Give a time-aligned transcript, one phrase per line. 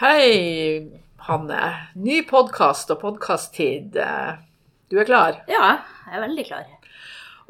[0.00, 0.88] Hei,
[1.26, 1.58] Hanne.
[2.00, 3.98] Ny podkast og podkast-tid.
[4.88, 5.42] Du er klar?
[5.44, 5.66] Ja,
[6.06, 6.70] jeg er veldig klar.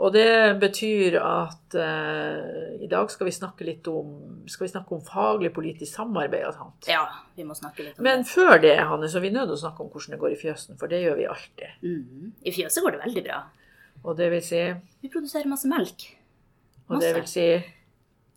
[0.03, 4.11] Og det betyr at uh, i dag skal vi snakke litt om,
[4.51, 6.91] skal vi snakke om faglig politisk samarbeid og sånt.
[6.91, 7.05] Ja,
[7.39, 8.33] vi må snakke litt om Men det.
[8.35, 10.43] før det, Hanne, så er vi nødt til å snakke om hvordan det går i
[10.43, 11.81] fjøsen, for det gjør vi alltid.
[11.87, 12.31] Mhm.
[12.43, 13.43] I fjøset går det veldig bra.
[14.03, 14.65] Og det vil si,
[15.05, 16.17] Vi produserer masse melk.
[16.89, 17.51] og det vil si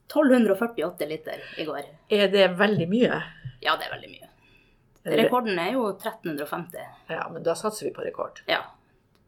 [0.06, 1.90] 1248 liter i går.
[2.14, 3.24] Er det veldig mye?
[3.64, 4.30] Ja, det er veldig mye.
[5.20, 6.80] Rekorden er jo 1350.
[7.12, 8.40] Ja, men da satser vi på rekord.
[8.48, 8.62] Ja.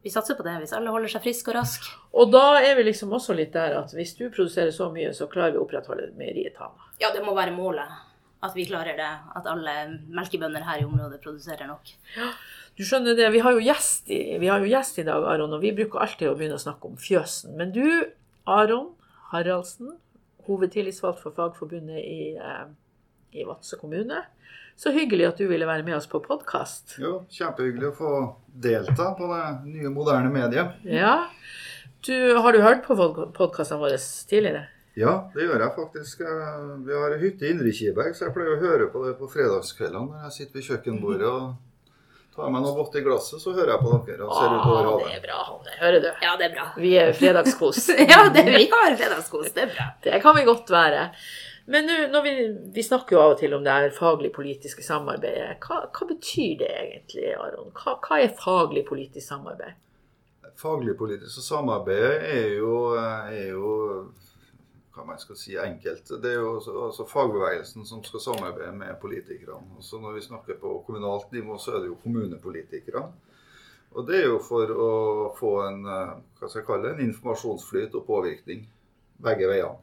[0.06, 1.90] Vi satser på det hvis alle holder seg friske og raske.
[2.16, 5.26] Og da er vi liksom også litt der at hvis du produserer så mye, så
[5.28, 6.86] klarer vi å opprettholde meieriet Tana.
[7.02, 7.90] Ja, det må være målet.
[8.46, 9.10] At vi klarer det.
[9.36, 9.74] At alle
[10.12, 11.90] melkebønder her i området produserer nok.
[12.16, 12.30] Ja,
[12.76, 15.54] Du skjønner det, vi har jo gjest i, vi har jo gjest i dag, Aron,
[15.56, 17.54] og vi bruker alltid å begynne å snakke om fjøsen.
[17.56, 17.86] Men du,
[18.46, 18.90] Aron
[19.32, 19.94] Haraldsen,
[20.46, 22.66] hovedtillitsvalgt for Fagforbundet i, eh,
[23.36, 24.22] i Vadsø kommune.
[24.76, 26.98] Så hyggelig at du ville være med oss på podkast.
[27.00, 28.10] Jo, kjempehyggelig å få
[28.60, 30.74] delta på det nye, moderne mediet.
[30.84, 31.14] Ja.
[32.06, 32.96] Du, har du hørt på
[33.36, 33.96] podkastene våre
[34.28, 34.66] tidligere?
[34.96, 36.20] Ja, det gjør jeg faktisk.
[36.24, 39.28] Eh, Vi har hytte i Indre Kiberg, så jeg pleier å høre på det på
[39.32, 41.56] fredagskveldene når jeg sitter ved kjøkkenbordet og
[42.36, 45.04] tar meg noe godt i glasset, så hører jeg på dere og ser utover havet.
[45.08, 45.74] det er bra, Hanne.
[45.80, 46.08] Hører du?
[46.24, 46.66] Ja, det er bra.
[46.84, 47.82] Vi er fredagskos.
[48.12, 49.52] Ja, det, vi har fredagskos.
[49.56, 49.86] Det er bra.
[50.04, 51.06] Det kan vi godt være.
[51.68, 52.32] Men nå, vi,
[52.74, 55.56] vi snakker jo av og til om det her faglig-politiske samarbeidet.
[55.66, 57.72] Hva, hva betyr det egentlig, Aron?
[57.74, 59.74] Hva, hva er faglig-politisk samarbeid?
[60.56, 63.72] Faglig-politisk samarbeid er jo, er jo
[64.96, 66.08] hva man skal si, enkelt.
[66.22, 69.74] Det er jo altså, altså fagbevegelsen som skal samarbeide med politikerne.
[69.80, 73.10] Også når vi snakker på kommunalt nivå, så er det jo kommunepolitikerne.
[73.96, 74.92] Og det er jo for å
[75.36, 78.64] få en, eh, hva skal jeg kalle det, en informasjonsflyt og påvirkning
[79.24, 79.82] begge veiene.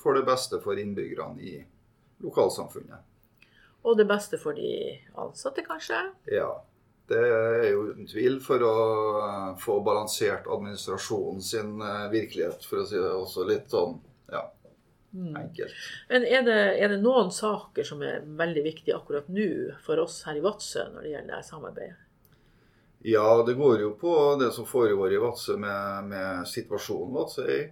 [0.00, 1.58] For det beste for innbyggerne i
[2.24, 3.06] lokalsamfunnet.
[3.84, 4.72] Og det beste for de
[5.20, 6.00] ansatte, kanskje?
[6.32, 6.50] Ja,
[7.08, 8.74] det er jo uten tvil for å
[9.60, 13.96] få balansert administrasjonen sin eh, virkelighet, for å si det også litt sånn
[14.30, 14.44] ja,
[15.40, 15.74] enkelt.
[16.12, 19.48] Men er det, er det noen saker som er veldig viktige akkurat nå
[19.86, 22.06] for oss her i Vadsø når det gjelder det samarbeidet?
[23.10, 27.54] Ja, det går jo på det som foregår i Vadsø med, med situasjonen Vadsø er
[27.56, 27.68] i.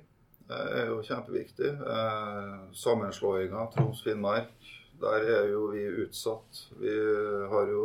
[0.49, 1.71] Det er jo kjempeviktig.
[1.95, 4.71] Eh, Sammenslåinga Troms-Finnmark,
[5.01, 6.63] der er jo vi utsatt.
[6.81, 6.95] Vi
[7.53, 7.83] har jo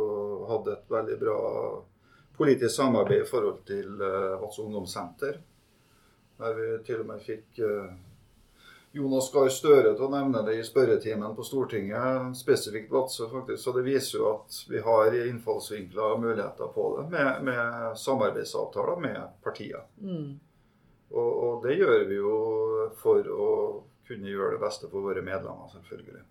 [0.48, 1.40] hatt et veldig bra
[2.36, 5.38] politisk samarbeid i forhold til eh, Vadsø ungdomssenter.
[6.38, 7.92] Der vi til og med fikk eh,
[8.94, 13.60] Jonas Gahr Støre til å nevne det i spørretimen på Stortinget, spesifikt Vadsø, faktisk.
[13.60, 19.04] Så det viser jo at vi har innfallsvinkler og muligheter på det med, med samarbeidsavtaler
[19.04, 19.84] med partier.
[20.00, 20.38] Mm.
[21.14, 22.36] Og, og det gjør vi jo
[23.00, 23.50] for å
[24.08, 26.24] kunne gjøre det beste for våre medlemmer, selvfølgelig.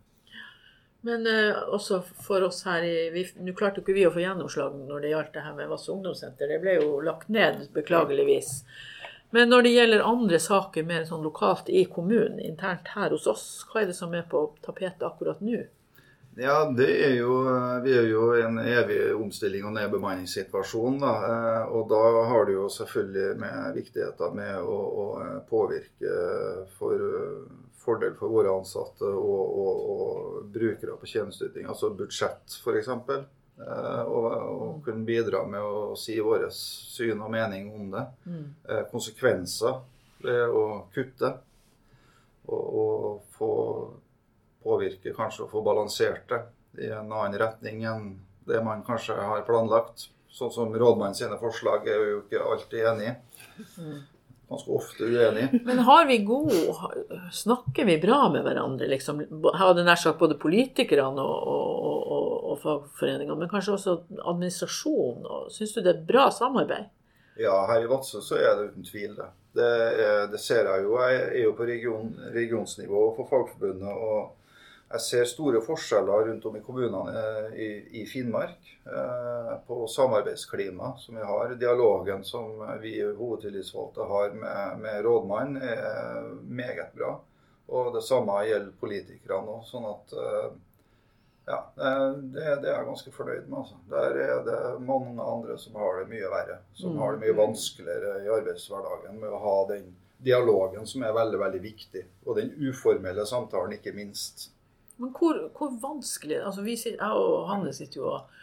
[1.04, 5.04] Men uh, også for oss her i Nå klarte ikke vi å få gjennomslag når
[5.04, 6.52] det gjaldt det her med Vasse ungdomssenter.
[6.54, 8.54] Det ble jo lagt ned, beklageligvis.
[9.36, 13.48] Men når det gjelder andre saker mer sånn lokalt i kommunen, internt her hos oss,
[13.68, 15.64] hva er det som er på tapetet akkurat nå?
[16.36, 17.34] Ja, det er jo,
[17.84, 20.96] vi er jo i en evig omstilling og nedbemanningssituasjon.
[21.04, 21.12] Da.
[21.30, 22.00] Eh, Og da
[22.32, 25.06] har det jo selvfølgelig med viktigheten med å, å
[25.50, 26.16] påvirke
[26.80, 27.46] for eh,
[27.84, 32.90] fordel for våre ansatte og, og, og brukere på tjenesteyting, altså budsjett f.eks.
[34.08, 38.06] Og, og kunne bidra med å si vårt syn og mening om det.
[38.26, 38.46] Mm.
[38.70, 39.82] Eh, Konsekvenser
[40.24, 40.64] ved å
[40.96, 41.36] kutte.
[42.48, 43.52] Og, og få
[44.64, 46.42] påvirke, kanskje å få balansert det
[46.84, 48.08] i en annen retning enn
[48.48, 50.10] det man kanskje har planlagt.
[50.34, 53.14] Sånn som rådmannen sine forslag er jo ikke alltid enig i.
[54.50, 55.46] Ganske ofte uenig.
[55.66, 56.52] Men har vi god
[57.32, 59.22] Snakker vi bra med hverandre, liksom?
[59.56, 65.50] Hadde nær sagt både politikerne og, og, og, og fagforeningene, men kanskje også administrasjonen.
[65.54, 66.92] Syns du det er bra samarbeid?
[67.40, 69.32] Ja, her i Vadsø så er det uten tvil det.
[69.58, 69.72] Det,
[70.04, 70.98] er, det ser jeg jo.
[71.02, 73.90] Jeg er jo på region, regionsnivå for Fagforbundet.
[73.90, 74.43] og
[74.94, 77.70] jeg ser store forskjeller rundt om i kommunene eh, i,
[78.02, 81.56] i Finnmark eh, på samarbeidsklima som vi har.
[81.58, 87.16] Dialogen som vi hovedtillitsvalgte har med, med rådmannen er meget bra.
[87.74, 89.66] Og det samme gjelder politikerne òg.
[89.66, 90.48] Sånn at eh,
[91.50, 93.58] ja, det, det er jeg ganske fornøyd med.
[93.64, 93.82] Altså.
[93.92, 96.62] Der er det mange andre som har det mye verre.
[96.78, 97.02] Som Mm.
[97.02, 99.90] har det mye vanskeligere i arbeidshverdagen med å ha den
[100.24, 102.06] dialogen som er veldig, veldig viktig.
[102.26, 104.53] Og den uformelle samtalen, ikke minst.
[105.02, 108.34] Men hvor, hvor vanskelig altså vi sitter, Jeg og Hanne sitter jo og,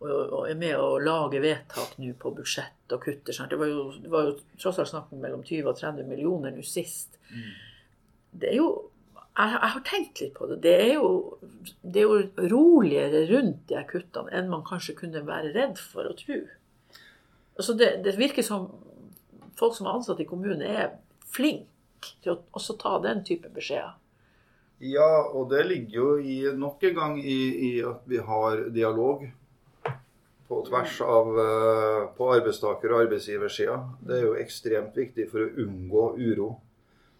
[0.00, 3.38] og, og er med å lage vedtak nå på budsjett og kutter.
[3.48, 6.52] Det, var jo, det var jo tross alt snakk om mellom 20 og 30 millioner
[6.52, 7.16] nå sist.
[8.36, 8.68] Det er jo
[9.36, 10.60] jeg, jeg har tenkt litt på det.
[10.64, 11.38] Det er, jo,
[11.84, 16.16] det er jo roligere rundt de kuttene enn man kanskje kunne være redd for å
[16.16, 16.38] tro.
[17.56, 18.70] Altså det, det virker som
[19.56, 20.96] folk som er ansatt i kommunen, er
[21.32, 23.96] flinke til å også ta den type beskjeder.
[24.78, 27.40] Ja, og det ligger jo i, nok en gang i,
[27.70, 29.24] i at vi har dialog
[30.48, 33.78] på tvers av eh, på arbeidstaker- og arbeidsgiversida.
[34.00, 36.52] Det er jo ekstremt viktig for å unngå uro.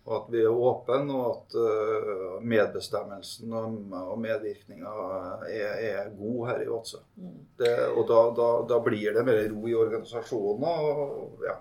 [0.07, 4.93] Og at vi er åpne, og at uh, medbestemmelsen og, og medvirkninga
[5.51, 7.01] er, er, god her i Vadsø.
[7.19, 7.41] Mm.
[7.97, 10.63] Og da, da, da, blir det mer ro i organisasjonen.
[10.63, 11.57] Og, ja.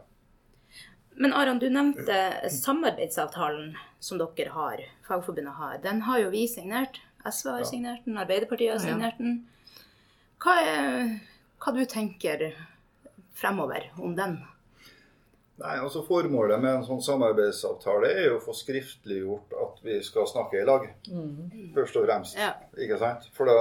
[1.18, 2.20] Men Aron, du nevnte
[2.54, 3.74] samarbeidsavtalen
[4.06, 5.78] som dere har, Fagforbundet har.
[5.84, 7.02] Den har jo vi signert.
[7.26, 7.66] SV har ja.
[7.66, 9.40] signert den, Arbeiderpartiet har signert den.
[10.44, 11.16] Hva, er,
[11.64, 12.52] hva du tenker
[13.34, 14.38] fremover om den?
[15.56, 20.28] Nei, altså Formålet med en sånn samarbeidsavtale er jo å få skriftliggjort at vi skal
[20.30, 20.86] snakke i lag.
[21.08, 21.72] Mm.
[21.74, 22.38] Først og fremst.
[22.38, 22.52] Ja.
[22.78, 23.26] ikke sant?
[23.34, 23.58] For da,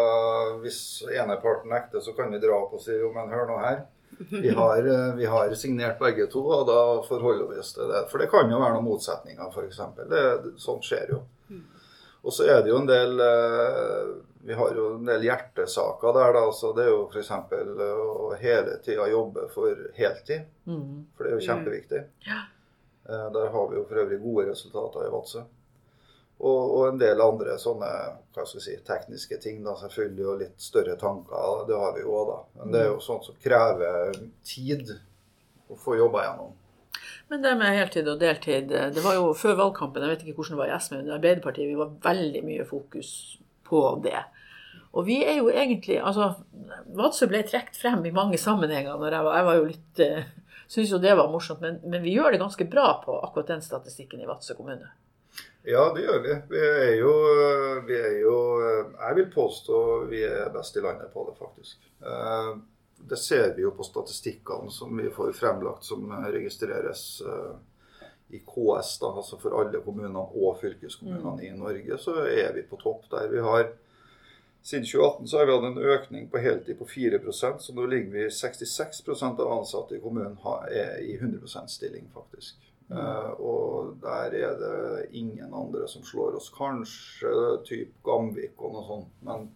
[0.60, 3.60] hvis ene parten nekter, så kan vi dra opp og si jo, men hør nå
[3.62, 3.84] her.
[4.30, 8.04] Vi har, eh, vi har, signert begge to, og da forholder vi oss til det.
[8.10, 9.80] For det kan jo være noen motsetninger, f.eks.
[10.62, 11.22] Sånt skjer jo.
[12.24, 14.14] Og så er det jo en del eh,
[14.48, 16.32] Vi har jo en del hjertesaker der.
[16.36, 17.30] da, så Det er jo f.eks.
[17.32, 20.48] å hele tida jobbe for heltid.
[20.64, 21.04] Mm.
[21.16, 22.00] For det er jo kjempeviktig.
[23.08, 25.44] Eh, der har vi jo for øvrig gode resultater i Vadsø.
[26.38, 27.88] Og, og, en del andre sånne
[28.34, 29.62] hva skal si, tekniske ting.
[29.64, 31.64] da, Selvfølgelig og litt større tanker.
[31.68, 32.38] Det har vi jo òg, da.
[32.58, 34.90] Men det er jo sånt som krever tid
[35.70, 36.52] å få jobba gjennom.
[37.30, 40.56] Men det med heltid og deltid, det var jo før valgkampen, jeg vet ikke hvordan
[40.56, 43.10] det var i SV, men i Arbeiderpartiet vi var veldig mye fokus
[43.64, 44.20] på det.
[44.94, 46.30] Og vi er jo egentlig Altså,
[46.94, 50.28] Vadsø ble trukket frem i mange sammenhenger når jeg var, jeg var jo litt uh,
[50.70, 53.62] Syns jo det var morsomt, men, men, vi gjør det ganske bra på akkurat den
[53.62, 54.86] statistikken i Vadsø kommune.
[55.66, 56.34] Ja, det gjør vi.
[56.50, 57.12] Vi er, jo,
[57.88, 58.38] vi er jo
[58.92, 59.78] Jeg vil påstå
[60.10, 61.86] vi er best i landet på det, faktisk.
[62.04, 62.58] Uh,
[63.08, 67.56] det ser vi jo på statistikkene som vi får fremlagt, som registreres uh,
[68.28, 71.46] i KS, da, altså for alle kommunene og fylkeskommunene mm.
[71.48, 73.30] i Norge, så er vi på topp der.
[73.32, 73.70] Vi har
[74.64, 78.14] siden 2018 så har vi hatt en økning på heltid på 4% så nå ligger
[78.14, 80.38] vi 66% av ansatte i kommunen
[80.72, 82.56] er i 100% stilling, faktisk.
[82.92, 86.50] Uh, og der er det ingen andre som slår oss.
[86.54, 87.32] Kanskje
[87.64, 89.14] typ Gamvik og noe sånt.
[89.24, 89.48] men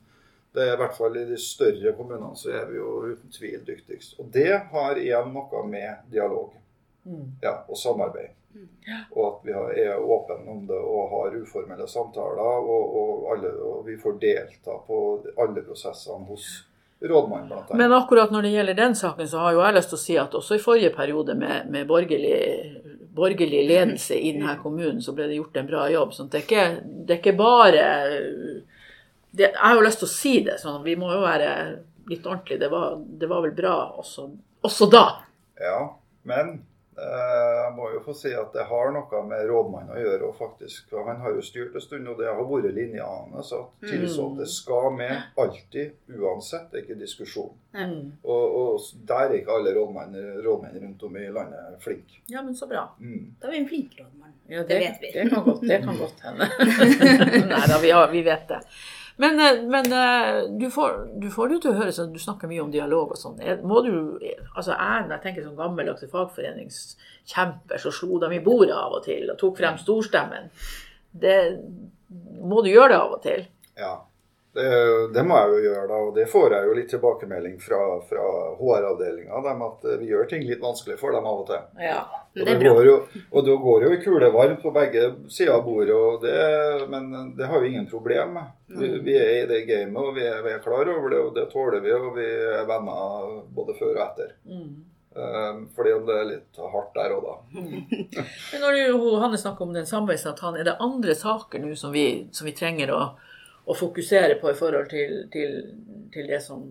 [0.56, 3.60] det er i hvert fall I de større kommunene så er vi jo uten tvil
[3.66, 4.16] dyktigst.
[4.18, 6.54] Og det har igjen noe med dialog
[7.04, 7.26] mm.
[7.42, 8.34] ja, og samarbeid.
[8.56, 8.68] Mm.
[9.12, 9.52] Og at vi
[9.84, 12.40] er åpne om det og har uformelle samtaler.
[12.64, 15.02] Og, og, alle, og vi får delta på
[15.36, 16.48] alle prosessene hos
[17.00, 17.78] rådmannen blant annet.
[17.78, 20.18] Men akkurat når det gjelder den saken, så har jo jeg lyst til å si
[20.18, 22.38] at også i forrige periode med, med borgerlig,
[23.14, 26.14] borgerlig, ledelse i denne kommunen, så ble det gjort en bra jobb.
[26.14, 26.66] Sånn, det er ikke,
[27.06, 27.84] det er ikke bare
[29.30, 31.50] det, Jeg har jo lyst til å si det, sånn vi må jo være
[32.08, 32.62] litt ordentlige.
[32.64, 34.28] Det var, det var vel bra også,
[34.64, 35.04] også, da.
[35.60, 35.80] Ja,
[36.28, 36.58] men
[36.98, 40.28] jeg må jo få si at det har noe med rådmannen å gjøre.
[40.28, 43.52] og faktisk, Han har jo styrt en stund, og det har vært linja hans.
[43.54, 43.88] At mm.
[43.90, 46.68] tilsatte skal med alltid, uansett.
[46.72, 47.54] Det er ikke diskusjon.
[47.76, 48.18] Mm.
[48.22, 52.22] Og, og, der er ikke alle rådmenn, rådmenn rundt om i landet flinke.
[52.32, 52.88] Ja, men så bra.
[52.98, 53.34] Mm.
[53.38, 54.36] Da er vi en flink rådmann.
[54.48, 55.12] Ja, det, det vet vi.
[55.14, 56.48] Det kan godt, det kan godt hende.
[57.52, 58.62] Nei da, vi, vi vet det.
[59.18, 62.50] Men, eh, men eh, du, får, du får det til å høre sånn, du snakker
[62.50, 63.40] mye om dialog og sånn.
[63.66, 63.92] Må du,
[64.54, 69.26] altså Jeg, jeg tenker som gammeldags fagforeningskjemper, så slo de i bordet av og til
[69.32, 70.52] og tok frem storstemmen.
[71.18, 71.38] Det
[72.46, 73.48] må du gjøre det av og til.
[73.78, 73.96] Ja.
[74.52, 74.68] Det,
[75.14, 78.24] det, må jeg jo gjøre, da, og det får jeg jo litt tilbakemelding fra, fra
[78.58, 79.42] HR-avdelinga.
[79.52, 81.66] At eh, vi gjør ting litt vanskelig for dem av og til.
[81.84, 82.00] Ja,
[82.32, 82.96] det og, det går jo,
[83.28, 87.60] og det går jo i kulevarmt på begge sider av bordet, det, men det har
[87.60, 88.50] vi ingen problem med.
[88.72, 88.98] Vi, mm.
[89.04, 91.48] vi, er i det gamet, og vi er, vi er, klar over det, og det
[91.52, 91.92] tåler vi.
[91.98, 94.32] Og vi er venner både før og etter.
[94.48, 94.72] Mm.
[95.18, 97.36] Um, fordi om det er litt hardt der og da.
[98.52, 102.28] Men når du, Hanne snakker om den samarbeidsavtalen, er det andre saker nå som vi,
[102.32, 103.00] som vi trenger å
[103.68, 105.60] å fokusere på i forhold til, til,
[106.12, 106.64] til, det som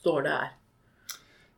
[0.00, 0.52] står der?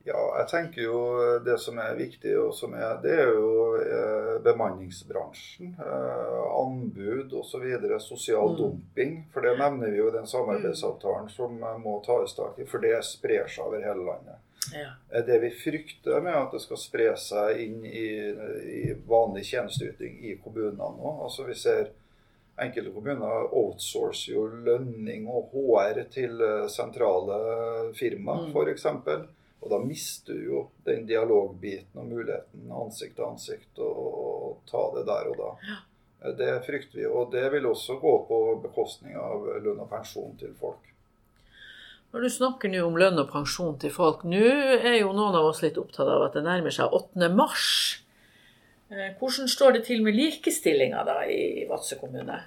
[0.06, 0.98] Ja, jeg tenker jo
[1.42, 5.72] det som er viktig, og som er, det er jo eh, bemanningsbransjen.
[5.82, 7.64] Eh, anbud osv.
[8.04, 8.56] Sosial mm.
[8.60, 9.16] dumping.
[9.34, 12.68] For det nevner vi jo i den samarbeidsavtalen som må tas tak i.
[12.70, 14.38] For det sprer seg over hele landet.
[14.74, 15.20] Ja.
[15.26, 18.08] Det vi frykter med at det skal spre seg inn i,
[18.78, 21.18] i vanlig tjenesteyting i kommunene nå.
[21.26, 21.90] Altså vi ser
[22.56, 27.40] Enkelte kommuner outsourcer jo lønning og HR til eh, sentrale
[27.96, 28.54] firma, mm.
[28.54, 28.86] f.eks.
[29.60, 35.04] Og da mister du jo den dialogbiten og muligheten ansikt til ansikt å ta det
[35.08, 35.52] der og da.
[36.38, 37.06] Det frykter vi.
[37.06, 40.92] Og det vil også gå på bekostning av lønn og pensjon til folk.
[42.14, 45.50] Når du snakker nå om lønn og pensjon til folk, nå er jo noen av
[45.50, 47.28] oss litt opptatt av at det nærmer seg 8.
[47.34, 47.66] mars.
[48.90, 52.38] Eh, hvordan står det til med likestillinga da i Vadsø kommune?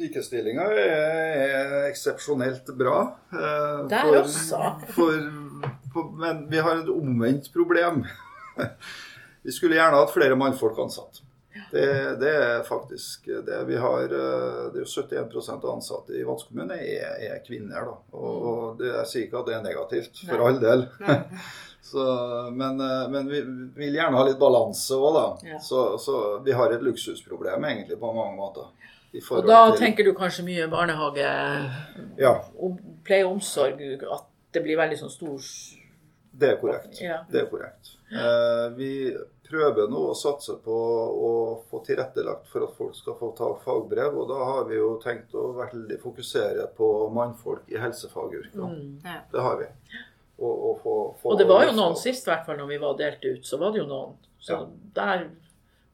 [0.00, 3.02] Likestillinga er eksepsjonelt bra.
[3.32, 4.62] Eh, Der for, også.
[4.96, 5.28] For,
[5.92, 8.04] for, men vi har et omvendt problem.
[9.44, 11.20] Vi skulle gjerne hatt flere mannfolk ansatt.
[11.70, 11.86] Det,
[12.18, 13.60] det, er faktisk det.
[13.68, 17.84] Vi har, eh, det er jo 71 av ansatte i Vadsø kommune er, er, kvinner.
[17.90, 17.98] da.
[18.16, 18.78] Og, mm.
[18.80, 20.48] det, Jeg sier ikke at det er negativt, for Nei.
[20.48, 20.86] all del.
[21.94, 22.04] Så,
[22.50, 23.40] men, eh, men, vi
[23.78, 25.52] vil gjerne ha litt balanse òg, da.
[25.52, 25.60] Ja.
[25.62, 28.72] Så, så, vi har et luksusproblem egentlig på mange måter.
[29.14, 29.78] Og da til...
[29.78, 31.28] tenker du kanskje mye barnehage,
[32.18, 32.32] ja.
[33.06, 35.52] pleie og omsorg, at det blir veldig sånn stor
[36.34, 36.98] Det er korrekt.
[36.98, 37.20] Ja.
[37.30, 37.94] Det er korrekt.
[38.10, 38.90] Eh, vi
[39.46, 40.78] prøver nå å satse på
[41.28, 41.30] å
[41.70, 44.18] få tilrettelagt for at folk skal få ta fagbrev.
[44.18, 48.70] Og da har vi jo tenkt å veldig fokusere på mannfolk i helsefagyrkene.
[48.72, 49.20] Mm, ja.
[49.30, 49.70] Det har vi.
[50.34, 52.80] Og, og, få, få og, det var jo noen sist, i hvert fall når vi
[52.82, 54.16] var delt ut, så var det jo noen.
[54.42, 54.64] Så ja.
[54.96, 55.28] der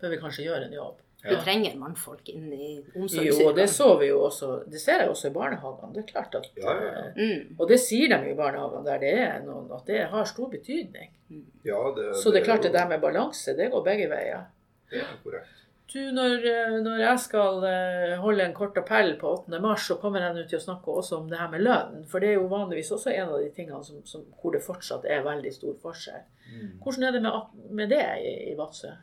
[0.01, 1.01] bør vi kanskje gjøre en jobb.
[1.21, 3.43] Vi trenger mannfolk inn i omsorgsyrkene.
[3.45, 4.49] Jo, det så vi jo også.
[4.73, 5.93] Det ser jeg også i barnehagene.
[5.93, 7.03] Det er klart at, ja, ja.
[7.13, 7.59] Mm.
[7.59, 11.11] Og det sier de i barnehagene der det er noen, at det har stor betydning.
[11.29, 11.45] Mm.
[11.69, 14.49] Ja, det, så det er klart det der med balanse, det går begge veier.
[14.91, 15.61] Det er korrekt.
[15.91, 16.45] Du, når,
[16.85, 19.59] når, jeg skal eh, holde en kort appell på 8.
[19.63, 22.05] mars, så kommer jeg nå til å snakke også om det her med lønn.
[22.11, 25.09] For det er jo vanligvis også en av de tingene som, som, hvor det fortsatt
[25.11, 26.23] er veldig stor forskjell.
[26.51, 26.69] Mm.
[26.85, 28.95] Hvordan er det med, med det i, i Vadsø?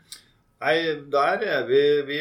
[0.57, 0.77] Nei,
[1.13, 2.19] der er vi Vi,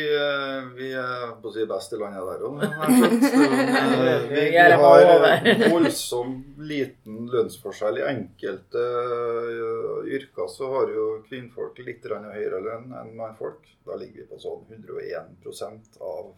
[0.76, 2.58] vi er på å si best i landet der òg.
[4.32, 8.02] Vi, vi har voldsomt liten lønnsforskjell.
[8.02, 13.64] I enkelte eh, yrker så har jo kvinnfolk litt høyere lønn enn mannfolk.
[13.86, 16.32] Da ligger vi på sånn 101% av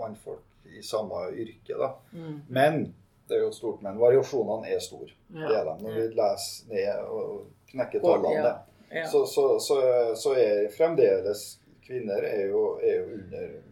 [0.00, 1.78] mannfolk i samme yrke.
[1.78, 1.94] da.
[2.12, 2.36] Mm.
[2.48, 2.84] Men
[3.28, 5.12] det er jo stort, men variasjonene er store.
[5.30, 5.48] Ja.
[5.48, 7.34] Det er de når vi leser ned og
[7.70, 8.40] knekker tallene.
[8.42, 8.54] Ja.
[8.94, 9.06] Ja.
[9.10, 9.76] Så, så, så,
[10.16, 13.62] så, er fremdeles kvinner er jo, er jo under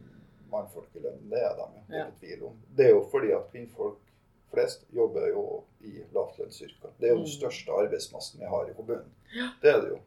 [0.51, 1.31] mannfolkelønnen.
[1.31, 2.07] Det er de ikke ja.
[2.21, 2.57] tvil om.
[2.77, 3.99] Det er jo fordi at kvinnfolk
[4.53, 6.91] flest jobber jo i lavtlønnsyrker.
[6.99, 7.39] Det er jo den mm.
[7.39, 9.11] største arbeidsmassen vi har i kommunen.
[9.33, 9.47] Ja.
[9.63, 9.99] Det er det jo.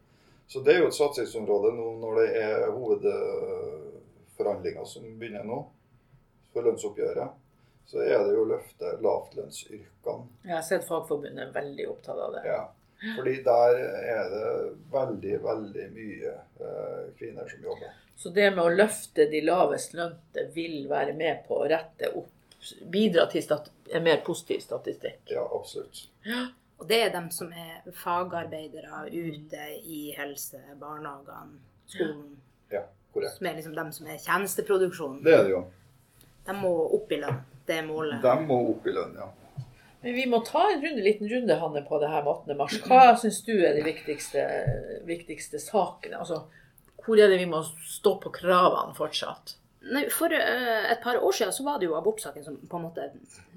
[0.47, 5.59] Så det er jo et satsingsområde nå når det er hovedforhandlinger som begynner nå,
[6.53, 7.29] for lønnsoppgjøret.
[7.85, 10.27] Så er det jo å løfte lavtlønnsyrkene.
[10.45, 12.43] Jeg har sett Fagforbundet veldig opptatt av det.
[12.49, 12.61] Ja.
[13.15, 14.51] Fordi der er det
[14.91, 17.97] veldig, veldig mye eh, kvinner som jobber.
[18.15, 22.31] Så det med å løfte de lavest lønte vil være med på å rette opp
[22.89, 23.43] Bidra til
[23.93, 25.19] en mer positiv statistikk?
[25.29, 26.07] Ja, absolutt.
[26.25, 26.47] Ja.
[26.81, 32.31] Og det er dem som er fagarbeidere ute i helse, barnehagene, skolen.
[32.73, 32.81] Ja,
[33.13, 33.37] korrekt.
[33.37, 35.21] Som er liksom dem som er tjenesteproduksjonen.
[35.23, 35.61] Det er det jo.
[36.45, 37.39] De må opp i lønn.
[37.65, 38.17] Det er målet.
[38.25, 39.29] De må opp i lønn, ja.
[40.05, 42.57] Men vi må ta en runde, liten runde Hanne, på det her med 18.
[42.59, 42.73] mars.
[42.85, 44.43] Hva syns du er de viktigste,
[45.07, 46.19] viktigste sakene?
[46.21, 46.43] Altså,
[47.01, 49.55] hvor er det vi må stå på kravene fortsatt?
[49.89, 52.85] Nei, For uh, et par år siden så var det jo abortsaken som på en
[52.85, 53.07] måte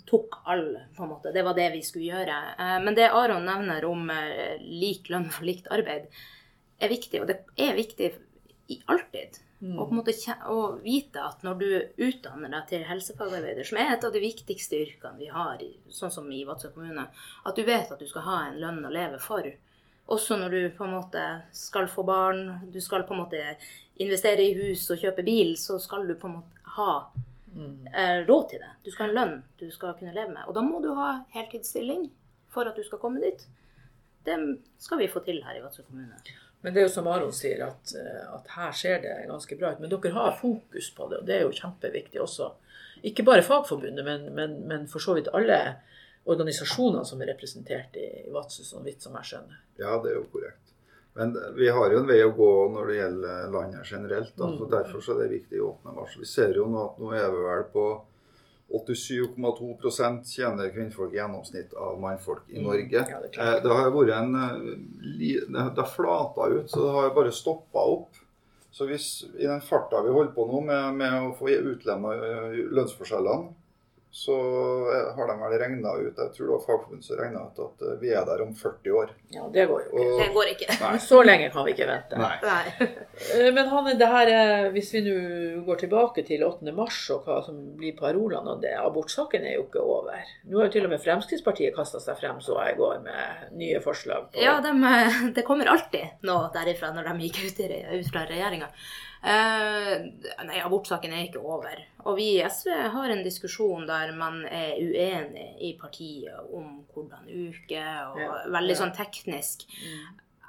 [0.09, 2.40] tok all på en måte, Det var det vi skulle gjøre.
[2.57, 6.09] Uh, men det Aron nevner om uh, lik lønn for likt arbeid,
[6.81, 7.21] er viktig.
[7.21, 8.14] Og det er viktig
[8.73, 9.37] i alltid.
[9.58, 9.74] Mm.
[9.82, 10.12] Og måte
[10.46, 11.70] og, vite at når du
[12.06, 16.28] utdanner deg til helsefagarbeider, som er et av de viktigste yrkene vi har, sånn som
[16.30, 19.48] i Vadsø kommune, at du vet at du skal ha en lønn å leve for.
[20.14, 23.42] Også når du på en måte skal få barn, du skal på en måte
[24.00, 26.92] investere i hus og kjøpe bil, så skal du på en måte ha
[27.50, 27.74] mm.
[27.90, 28.72] eh, råd til det.
[28.86, 30.46] Du skal ha en lønn du skal kunne leve med.
[30.46, 32.06] Og da må du ha heltidsstilling
[32.54, 33.42] for at du skal komme dit.
[34.24, 34.38] Det
[34.78, 36.14] skal vi få til her i Vadsø kommune.
[36.60, 39.72] Men det er jo som Aron sier, at, eh, at, her ser det ganske bra
[39.72, 39.82] ut.
[39.82, 42.50] Men dere har fokus på det, og det er jo kjempeviktig også.
[43.06, 45.58] Ikke bare Fagforbundet, men, men, men for så vidt alle
[46.28, 49.60] organisasjonene som er representert i, i Vadsø, så vidt som jeg skjønner.
[49.78, 50.74] Ja, det er jo korrekt.
[51.18, 54.34] Men vi har jo en vei å gå når det gjelder landet generelt.
[54.36, 54.50] Da.
[54.50, 54.68] mm.
[54.70, 56.22] Derfor så er det viktig å åpne varsel.
[56.22, 57.86] Vi ser jo nå at nå er vi vel på
[58.68, 62.64] 87,2% tjener kvinnfolk i gjennomsnitt av mannfolk i mm.
[62.64, 63.04] Norge.
[63.10, 67.14] Ja, det, eh, det, har vært en eh, Det har flata ut, så det har
[67.16, 68.18] bare stoppa opp.
[68.70, 69.08] Så hvis
[69.38, 73.56] i den farta vi holder på nå med, med å få utlemma eh, lønnsforskjellene,
[74.10, 74.34] så
[75.16, 77.96] har de vel regna ut Jeg tror det var Fagforbundet som regna ut at eh,
[78.00, 79.10] vi er der om 40 år.
[79.34, 80.04] Ja, det går jo ikke.
[80.04, 80.68] Og, det går ikke.
[80.80, 80.92] Nei.
[81.04, 82.20] Så lenge kan vi ikke vente.
[82.20, 82.36] Nei.
[82.44, 82.88] nei.
[83.18, 84.28] Eh, men Hanne, det her,
[84.72, 85.14] hvis vi nå
[85.66, 86.70] går tilbake til 8.
[86.72, 90.30] mars og hva som blir parolene og det, Abortsaken er jo ikke over.
[90.46, 93.82] Nå har jo til og med Fremskrittspartiet kasta seg frem, så jeg går med nye
[93.84, 94.30] forslag.
[94.30, 94.40] På.
[94.40, 94.72] Ja, de,
[95.36, 98.70] det kommer alltid noe derifra når de gikk ut, i, ut fra regjeringa.
[99.22, 99.94] Eh,
[100.46, 101.80] nei, abortsaken er ikke over.
[102.06, 107.26] Og vi i SV har en diskusjon der man er uenig i partiet om hvordan
[107.26, 107.82] uke,
[108.12, 108.80] og Ja, veldig ja.
[108.82, 109.66] sånn teknisk.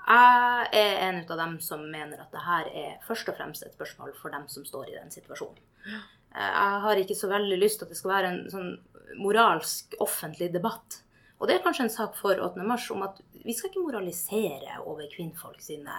[0.09, 3.73] Jeg er en av dem som mener at det her er først og fremst et
[3.75, 5.57] spørsmål for dem som står i den situasjonen.
[5.87, 5.99] Eh,
[6.39, 8.71] Jeg har ikke så veldig lyst til at det skal være en sånn
[9.17, 11.01] moralsk offentlig debatt.
[11.39, 12.63] Og det er kanskje en sak for 8.
[12.67, 15.93] mars om at vi skal ikke moralisere over kvinnfolk sine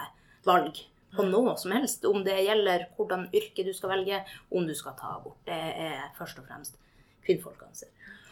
[0.45, 0.77] valg
[1.15, 2.05] på noe som helst.
[2.07, 5.39] Om det gjelder hvordan yrke du skal velge, om du skal ta abort.
[5.47, 6.79] Det er først og fremst
[7.25, 7.91] kvinnfolkene sin.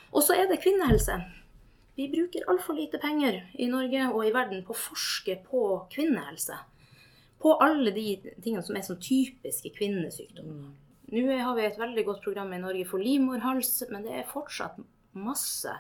[0.10, 1.20] Og så er det kvinnehelse.
[2.00, 6.56] Vi bruker altfor lite penger i Norge og i verden på å forske på kvinnehelse.
[7.40, 8.06] På alle de
[8.40, 10.72] tingene som er sånn typiske kvinnesykdommer.
[11.10, 14.78] Nå har vi et veldig godt program i Norge for livmorhals, men det er fortsatt
[15.18, 15.74] masse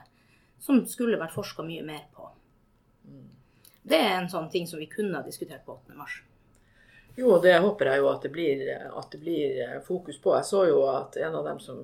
[0.59, 2.27] som skulle vært forska mye mer på.
[3.89, 5.95] Det er en sånn ting som vi kunne ha diskutert på 8.
[5.97, 6.19] mars.
[7.19, 8.63] Jo, det håper jeg jo at det, blir,
[8.99, 10.33] at det blir eh, fokus på.
[10.37, 11.81] Jeg så jo at en av dem som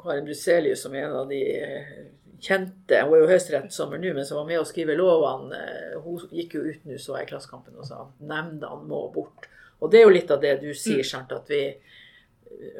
[0.00, 1.94] Karin Bruselius, som er en av de eh,
[2.42, 5.58] kjente Hun er jo høyesterettsdommer nå, men som var med å skrive lovene.
[5.58, 9.04] eh, Hun gikk jo ut nå, så jeg i Klassekampen, og sa at nemndene må
[9.14, 9.48] bort.
[9.82, 11.64] Og det er jo litt av det du sier, sant, at vi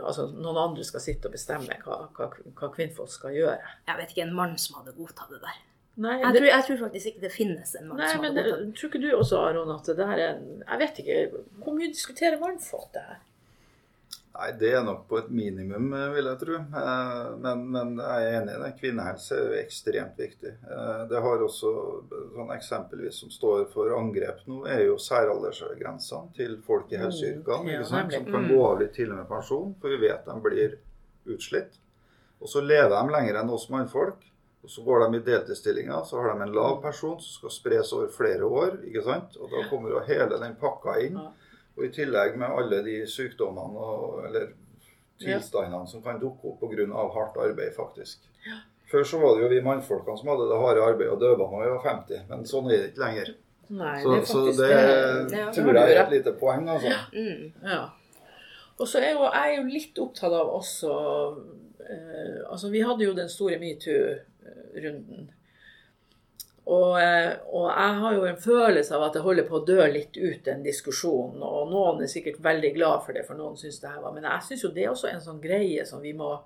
[0.05, 2.27] Altså, noen andre skal sitte og bestemme hva, hva,
[2.59, 3.71] hva kvinnfolk skal gjøre.
[3.89, 5.57] Jeg vet ikke en mann som hadde godtatt det der.
[5.97, 8.35] Nei, Jeg det, tror, jeg tror faktisk ikke det finnes en mann nei som men
[8.35, 10.39] gått det, tror ikke du også, Aron, at det der er
[10.71, 11.43] Jeg vet ikke.
[11.65, 13.21] Hvor mye diskuterer mannfolk det her?
[14.33, 16.55] Nei, det er nok på et minimum, eh, vil jeg tro.
[16.57, 18.71] Eh, Men, men jeg er enig i det.
[18.81, 20.55] Kvinnehelse er jo ekstremt viktig.
[20.65, 21.73] Eh, Det har også
[22.39, 27.69] sånn eksempelvis som står for angrep nå, er jo særaldersgrensene til folk i helseyrkene.
[27.77, 27.85] Ja?
[27.85, 28.49] Som kan Mm.
[28.57, 30.79] gå av litt tidlig med pensjon, for vi vet de blir
[31.27, 31.77] utslitt.
[32.41, 34.17] Og så lever de lenger enn oss mannfolk.
[34.63, 37.93] Og så går de i deltidsstillinger, så har de en lav person som skal spres
[37.97, 38.77] over flere år.
[38.87, 39.37] ikke sant?
[39.43, 41.17] Og da kommer jo hele den pakka inn.
[41.77, 44.53] Og i tillegg med alle de sykdommene og, eller
[45.23, 46.87] tilstandene som kan dukke opp pga.
[47.15, 48.23] hardt arbeid, faktisk.
[48.93, 51.63] Før så var det jo vi mannfolkene som hadde det harde arbeidet og døde når
[51.65, 53.35] vi var 50, men sånn er det ikke lenger.
[53.73, 55.51] Nei, Så, det faktisk, så det, det Ja.
[55.57, 56.93] tror jeg er et lite poeng, altså.
[57.15, 57.53] Mm.
[57.65, 57.83] Ja.
[58.79, 60.91] Og så er jo, jeg er jo litt opptatt av også
[61.89, 63.59] eh, Altså, vi hadde jo den store
[64.73, 65.31] metoo-runden.
[66.67, 69.81] Og, eh, og jeg har jo en følelse av at det holder på å dø
[69.91, 71.43] litt ut, den diskusjonen.
[71.43, 74.23] Og noen er sikkert veldig glad for det, for noen syns det her var Men
[74.23, 76.41] jeg syns jo det er også en sånn greie som vi må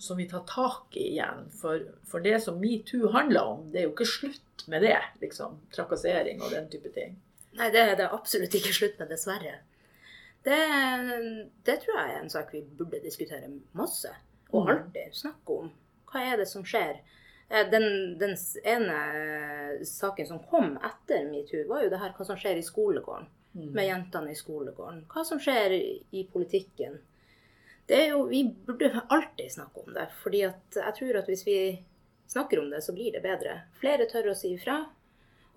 [0.00, 1.50] som vi tar tak i igjen.
[1.52, 4.96] For, for det som metoo handler om, det er jo ikke slutt med det.
[5.20, 7.18] liksom, Trakassering og den type ting.
[7.58, 9.58] Nei, det er det absolutt ikke slutt med, dessverre.
[10.44, 10.56] Det,
[11.66, 14.08] det tror jeg er en sak vi burde diskutere masse.
[14.52, 14.70] Og Mm.
[14.72, 15.70] alltid snakke om.
[16.10, 17.00] Hva er det som skjer?
[17.48, 22.38] Eh, Den, den ene saken som kom etter metoo, var jo det her hva som
[22.38, 23.28] skjer i skolegården.
[23.54, 23.70] Mm.
[23.74, 25.04] Med jentene i skolegården.
[25.10, 27.00] Hva som skjer i, i politikken.
[27.90, 30.06] Det er jo, Vi burde alltid snakke om det.
[30.22, 31.56] fordi at jeg tror at hvis vi
[32.30, 33.56] snakker om det, så blir det bedre.
[33.80, 34.84] Flere tør å si ifra.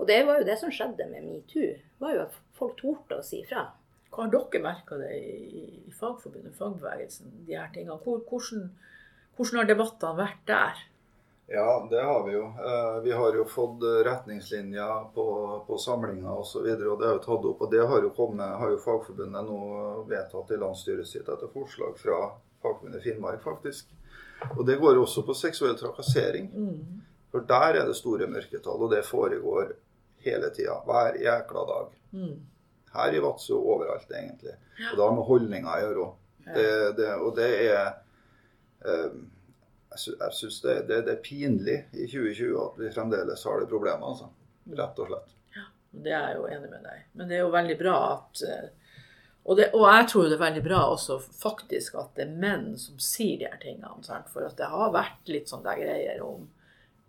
[0.02, 1.76] Og det var jo det som skjedde med metoo.
[2.02, 3.68] var jo at folk torde å si ifra.
[4.10, 8.00] Hva Har dere merka det i, i Fagforbundet, fagbevegelsen, de her tingene?
[8.02, 8.72] Hvor, hvordan,
[9.38, 10.82] hvordan har debattene vært der?
[11.54, 12.44] Ja, det har vi jo.
[12.44, 15.26] Eh, Vi har jo fått eh, retningslinjer på,
[15.68, 16.58] på samlinger osv.
[16.58, 17.62] Og, så og det har jo tatt opp.
[17.62, 19.60] Og det har jo, kommet, har jo Fagforbundet nå
[20.10, 22.22] vedtatt i landsstyret sitt etter forslag fra
[22.64, 23.92] Fagforbundet Finnmark, faktisk.
[24.56, 26.50] Og det går også på seksuell trakassering.
[26.54, 27.04] Mm.
[27.32, 29.76] For der er det store mørketall, og det foregår
[30.24, 30.80] hele tida.
[30.88, 31.94] Hver jækla dag.
[32.14, 32.36] Mm.
[32.94, 34.56] Her i Vadsø overalt, egentlig.
[34.92, 36.20] Og det har med holdninger å gjøre òg.
[37.24, 37.94] Og det er eh,
[38.84, 43.70] Jeg, sy syns det, det, det er pinlig i 2020 at vi fremdeles har det
[43.70, 44.30] problemet, altså.
[44.74, 45.36] Rett og slett.
[45.56, 47.04] Ja, Det er jeg jo enig med deg.
[47.14, 48.72] Men det er jo veldig bra at eh,
[49.44, 52.70] og, det, og jeg tror det er veldig bra også faktisk at det er menn
[52.80, 54.04] som sier de her tingene.
[54.06, 54.30] Sant?
[54.32, 56.48] For at det har vært litt sånn der greier om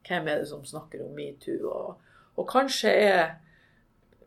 [0.04, 1.70] hvem er det som snakker om metoo.
[1.70, 3.22] Og, og kanskje er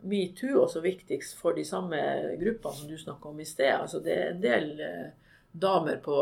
[0.08, 2.00] metoo også viktigst for de samme
[2.40, 3.74] gruppene som du snakka om i sted.
[3.76, 6.18] Altså det er en del eh, damer på,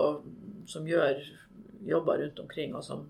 [0.67, 1.21] som gjør
[1.87, 3.05] jobber rundt omkring, og som,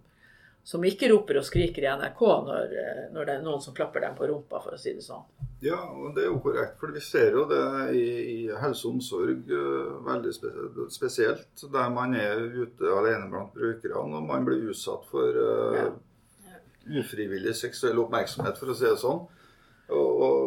[0.65, 2.75] som ikke roper og skriker i NRK når,
[3.15, 5.25] når det er noen som klapper dem på rumpa, for å si det sånn.
[5.65, 6.77] Ja, og det er jo korrekt.
[6.81, 7.63] For vi ser jo det
[7.97, 10.35] i, i helse og omsorg eh, veldig
[10.93, 11.49] spesielt.
[11.73, 15.89] Der man er ute alene blant brukerne og man blir utsatt for eh,
[17.01, 19.25] ufrivillig seksuell oppmerksomhet, for å si det sånn.
[19.87, 20.46] Og, og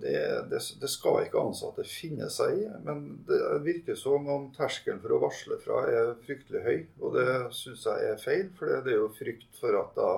[0.00, 2.68] det, det, det skal ikke ansatte finne seg i.
[2.86, 6.78] Men det virker som om terskelen for å varsle fra er fryktelig høy.
[7.02, 10.10] Og det syns jeg er feil, for det er jo frykt for at da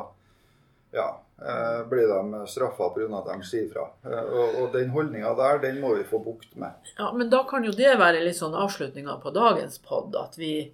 [0.96, 1.08] ja,
[1.42, 3.08] eh, blir de straffa pga.
[3.18, 3.88] at de sier fra.
[4.04, 6.92] Eh, og, og den holdninga der, den må vi få bukt med.
[6.96, 10.16] Ja, Men da kan jo det være litt sånn avslutninga på dagens pod.
[10.16, 10.70] At vi,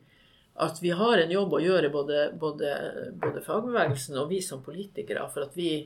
[0.54, 2.78] at vi har en jobb å gjøre, både, både,
[3.18, 5.26] både fagbevegelsen og vi som politikere.
[5.34, 5.84] For at vi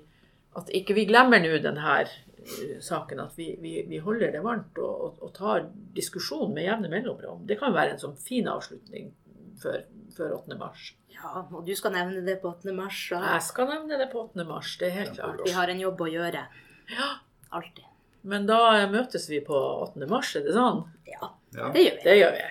[0.59, 1.85] at ikke vi glemmer nå denne
[2.85, 3.21] saken.
[3.21, 7.45] At vi, vi, vi holder det varmt og, og, og tar diskusjon med jevne mellomrom.
[7.49, 9.11] Det kan være en sånn fin avslutning
[9.63, 9.83] før,
[10.17, 10.59] før 8.
[10.61, 10.93] mars.
[11.19, 12.73] Ja, og du skal nevne det på 8.
[12.77, 13.01] mars.
[13.17, 14.45] Og Jeg skal nevne det på 8.
[14.47, 15.41] mars, det er helt klart.
[15.45, 16.45] vi har en jobb å gjøre.
[16.95, 17.09] Ja,
[17.51, 17.85] Alltid.
[18.29, 20.07] Men da møtes vi på 8.
[20.11, 20.83] mars, er det sånn?
[21.09, 21.71] Ja, Ja.
[21.73, 22.03] det gjør vi.
[22.05, 22.43] Det gjør vi.